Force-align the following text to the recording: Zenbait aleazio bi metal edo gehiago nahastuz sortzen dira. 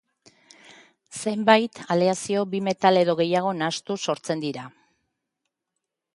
Zenbait 1.23 1.81
aleazio 1.97 2.47
bi 2.55 2.63
metal 2.69 3.01
edo 3.03 3.17
gehiago 3.21 3.53
nahastuz 3.61 4.01
sortzen 4.09 4.43
dira. 4.47 4.69